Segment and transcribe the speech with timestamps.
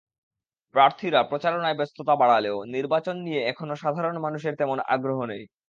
[0.75, 5.43] প্রার্থীরা প্রচারণায় ব্যস্ততা বাড়ালেও নির্বাচন নিয়ে এখনো সাধারণ মানুষের তেমন আগ্রহ নেই।